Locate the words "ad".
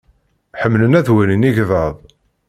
0.99-1.07